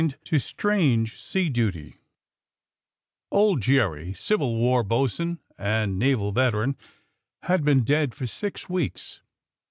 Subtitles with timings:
[0.01, 1.97] TED TO STEANGB SEA DUTY
[3.31, 6.75] OLD JEERY, Civil War boatswain and naval veteran,
[7.43, 9.21] had been dead for six weeks.